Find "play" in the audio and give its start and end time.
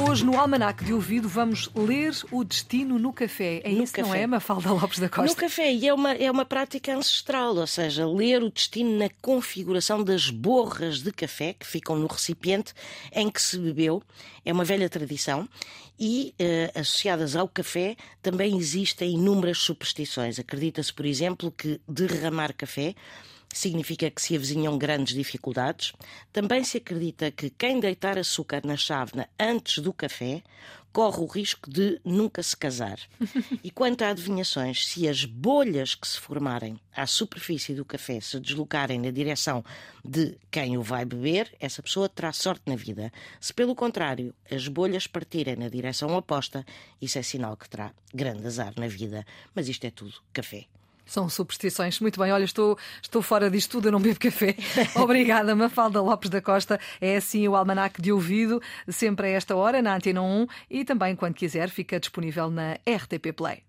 63.34-63.67